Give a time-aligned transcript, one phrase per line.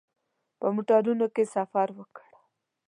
[0.59, 2.29] په موټرونو کې سفر وکړ.